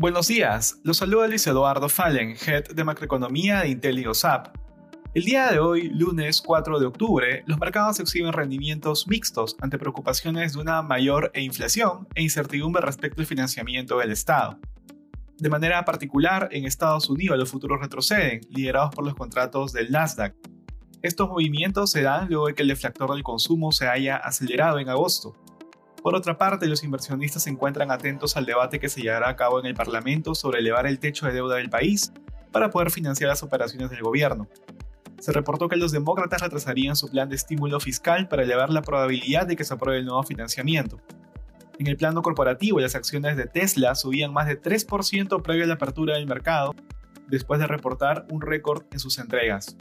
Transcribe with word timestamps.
Buenos 0.00 0.28
días, 0.28 0.78
los 0.84 0.98
saluda 0.98 1.26
Luis 1.26 1.44
Eduardo 1.48 1.88
Fallen, 1.88 2.36
Head 2.36 2.68
de 2.68 2.84
Macroeconomía 2.84 3.62
de 3.62 3.70
IntelioSAP. 3.70 4.56
El 5.12 5.24
día 5.24 5.50
de 5.50 5.58
hoy, 5.58 5.88
lunes 5.88 6.40
4 6.40 6.78
de 6.78 6.86
octubre, 6.86 7.42
los 7.48 7.58
mercados 7.58 7.98
exhiben 7.98 8.32
rendimientos 8.32 9.08
mixtos 9.08 9.56
ante 9.60 9.76
preocupaciones 9.76 10.52
de 10.52 10.60
una 10.60 10.82
mayor 10.82 11.32
e 11.34 11.42
inflación 11.42 12.06
e 12.14 12.22
incertidumbre 12.22 12.80
respecto 12.80 13.20
al 13.20 13.26
financiamiento 13.26 13.98
del 13.98 14.12
Estado. 14.12 14.60
De 15.36 15.48
manera 15.48 15.84
particular, 15.84 16.48
en 16.52 16.64
Estados 16.64 17.10
Unidos 17.10 17.36
los 17.36 17.50
futuros 17.50 17.80
retroceden, 17.80 18.42
liderados 18.50 18.94
por 18.94 19.04
los 19.04 19.16
contratos 19.16 19.72
del 19.72 19.90
Nasdaq. 19.90 20.32
Estos 21.02 21.28
movimientos 21.28 21.90
se 21.90 22.02
dan 22.02 22.28
luego 22.28 22.46
de 22.46 22.54
que 22.54 22.62
el 22.62 22.68
deflactor 22.68 23.10
del 23.14 23.24
consumo 23.24 23.72
se 23.72 23.88
haya 23.88 24.16
acelerado 24.16 24.78
en 24.78 24.90
agosto. 24.90 25.34
Por 26.02 26.14
otra 26.14 26.38
parte, 26.38 26.66
los 26.66 26.84
inversionistas 26.84 27.42
se 27.42 27.50
encuentran 27.50 27.90
atentos 27.90 28.36
al 28.36 28.46
debate 28.46 28.78
que 28.78 28.88
se 28.88 29.00
llevará 29.00 29.28
a 29.28 29.36
cabo 29.36 29.58
en 29.58 29.66
el 29.66 29.74
Parlamento 29.74 30.34
sobre 30.34 30.60
elevar 30.60 30.86
el 30.86 31.00
techo 31.00 31.26
de 31.26 31.32
deuda 31.32 31.56
del 31.56 31.70
país 31.70 32.12
para 32.52 32.70
poder 32.70 32.90
financiar 32.90 33.28
las 33.28 33.42
operaciones 33.42 33.90
del 33.90 34.02
gobierno. 34.02 34.48
Se 35.18 35.32
reportó 35.32 35.68
que 35.68 35.76
los 35.76 35.90
demócratas 35.90 36.40
retrasarían 36.40 36.94
su 36.94 37.08
plan 37.08 37.28
de 37.28 37.34
estímulo 37.34 37.80
fiscal 37.80 38.28
para 38.28 38.44
elevar 38.44 38.70
la 38.70 38.82
probabilidad 38.82 39.46
de 39.46 39.56
que 39.56 39.64
se 39.64 39.74
apruebe 39.74 39.98
el 39.98 40.06
nuevo 40.06 40.22
financiamiento. 40.22 41.00
En 41.78 41.88
el 41.88 41.96
plano 41.96 42.22
corporativo, 42.22 42.78
las 42.78 42.94
acciones 42.94 43.36
de 43.36 43.46
Tesla 43.46 43.94
subían 43.96 44.32
más 44.32 44.46
de 44.46 44.60
3% 44.60 45.42
previo 45.42 45.64
a 45.64 45.66
la 45.66 45.74
apertura 45.74 46.14
del 46.14 46.26
mercado, 46.26 46.74
después 47.26 47.58
de 47.60 47.66
reportar 47.66 48.26
un 48.30 48.40
récord 48.40 48.84
en 48.92 49.00
sus 49.00 49.18
entregas. 49.18 49.76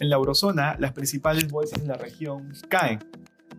En 0.00 0.10
la 0.10 0.16
eurozona, 0.16 0.76
las 0.78 0.92
principales 0.92 1.50
bolsas 1.50 1.82
de 1.82 1.88
la 1.88 1.96
región 1.96 2.52
caen, 2.68 3.00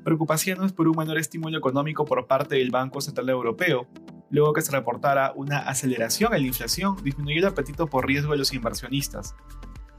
preocupaciones 0.04 0.74
por 0.74 0.88
un 0.88 0.98
menor 0.98 1.18
estímulo 1.18 1.58
económico 1.58 2.06
por 2.06 2.28
parte 2.28 2.56
del 2.56 2.72
Banco 2.72 3.02
Central 3.02 3.30
Europeo, 3.30 3.88
luego 4.30 4.54
que 4.54 4.62
se 4.62 4.72
reportara 4.72 5.34
una 5.36 5.60
aceleración 5.60 6.34
en 6.34 6.42
la 6.42 6.48
inflación, 6.48 6.98
disminuyó 7.04 7.40
el 7.40 7.46
apetito 7.46 7.88
por 7.88 8.06
riesgo 8.06 8.32
de 8.32 8.38
los 8.38 8.54
inversionistas. 8.54 9.36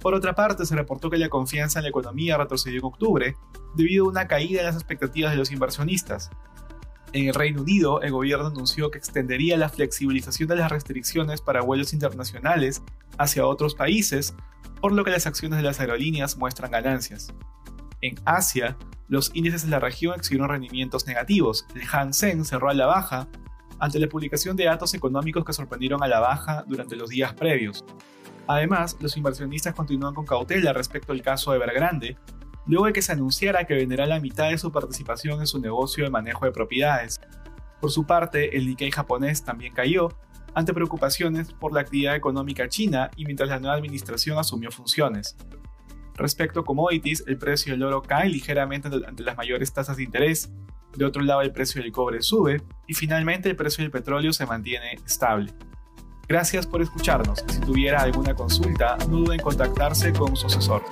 Por 0.01 0.15
otra 0.15 0.34
parte, 0.34 0.65
se 0.65 0.75
reportó 0.75 1.11
que 1.11 1.19
la 1.19 1.28
confianza 1.28 1.78
en 1.78 1.84
la 1.84 1.91
economía 1.91 2.39
retrocedió 2.39 2.78
en 2.78 2.87
octubre 2.87 3.37
debido 3.75 4.06
a 4.06 4.09
una 4.09 4.27
caída 4.27 4.61
en 4.61 4.67
las 4.67 4.77
expectativas 4.77 5.33
de 5.33 5.37
los 5.37 5.53
inversionistas. 5.53 6.31
En 7.12 7.27
el 7.27 7.34
Reino 7.34 7.62
Unido, 7.62 8.01
el 8.03 8.12
gobierno 8.12 8.47
anunció 8.47 8.91
que 8.91 8.98
extendería 8.98 9.59
la 9.59 9.69
flexibilización 9.69 10.48
de 10.48 10.56
las 10.56 10.71
restricciones 10.71 11.41
para 11.41 11.61
vuelos 11.61 11.93
internacionales 11.93 12.83
hacia 13.19 13.47
otros 13.47 13.75
países, 13.75 14.34
por 14.81 14.93
lo 14.93 15.05
que 15.05 15.11
las 15.11 15.27
acciones 15.27 15.59
de 15.59 15.65
las 15.65 15.81
aerolíneas 15.81 16.39
muestran 16.39 16.71
ganancias. 16.71 17.34
En 18.01 18.15
Asia, 18.25 18.78
los 19.11 19.33
índices 19.34 19.64
de 19.64 19.70
la 19.70 19.80
región 19.80 20.14
exhibieron 20.16 20.48
rendimientos 20.48 21.05
negativos. 21.05 21.66
El 21.75 21.83
Hang 21.83 22.14
Seng 22.14 22.44
cerró 22.44 22.70
a 22.70 22.75
la 22.75 22.86
baja 22.86 23.27
ante 23.80 23.98
la 23.98 24.08
publicación 24.08 24.56
de 24.56 24.66
datos 24.66 24.94
económicos 24.94 25.44
que 25.44 25.53
sorprendieron 25.53 26.00
a 26.05 26.06
la 26.06 26.20
baja 26.20 26.64
durante 26.69 26.94
los 26.94 27.11
días 27.11 27.34
previos. 27.34 27.84
Además, 28.47 28.97
los 29.00 29.16
inversionistas 29.16 29.75
continúan 29.75 30.14
con 30.14 30.25
cautela 30.25 30.72
respecto 30.72 31.12
al 31.12 31.22
caso 31.22 31.50
de 31.50 31.56
Evergrande, 31.56 32.16
luego 32.66 32.86
de 32.86 32.92
que 32.92 33.03
se 33.03 33.11
anunciara 33.11 33.64
que 33.64 33.75
venderá 33.75 34.06
la 34.06 34.20
mitad 34.20 34.48
de 34.48 34.58
su 34.58 34.70
participación 34.70 35.41
en 35.41 35.48
su 35.48 35.58
negocio 35.58 36.05
de 36.05 36.11
manejo 36.11 36.44
de 36.44 36.53
propiedades. 36.53 37.20
Por 37.81 37.91
su 37.91 38.06
parte, 38.06 38.56
el 38.56 38.69
Nikkei 38.69 38.92
japonés 38.92 39.42
también 39.42 39.75
cayó, 39.75 40.11
ante 40.55 40.72
preocupaciones 40.72 41.53
por 41.53 41.72
la 41.72 41.81
actividad 41.81 42.14
económica 42.14 42.69
china 42.69 43.11
y 43.16 43.25
mientras 43.25 43.48
la 43.48 43.58
nueva 43.58 43.75
administración 43.75 44.38
asumió 44.38 44.70
funciones. 44.70 45.36
Respecto 46.21 46.61
a 46.61 46.65
commodities, 46.67 47.25
el 47.27 47.39
precio 47.39 47.73
del 47.73 47.83
oro 47.83 48.03
cae 48.03 48.29
ligeramente 48.29 48.89
ante 48.89 49.23
las 49.23 49.39
mayores 49.39 49.73
tasas 49.73 49.97
de 49.97 50.03
interés. 50.03 50.51
De 50.95 51.07
otro 51.07 51.23
lado, 51.23 51.41
el 51.41 51.51
precio 51.51 51.81
del 51.81 51.93
cobre 51.93 52.21
sube 52.21 52.61
y 52.87 52.93
finalmente 52.93 53.49
el 53.49 53.57
precio 53.57 53.83
del 53.83 53.91
petróleo 53.91 54.31
se 54.35 54.45
mantiene 54.45 54.99
estable. 55.07 55.55
Gracias 56.29 56.67
por 56.67 56.83
escucharnos. 56.83 57.43
Si 57.49 57.61
tuviera 57.61 58.03
alguna 58.03 58.35
consulta, 58.35 58.99
no 59.09 59.17
duden 59.17 59.41
en 59.41 59.45
contactarse 59.45 60.12
con 60.12 60.37
su 60.37 60.47
asesor. 60.47 60.83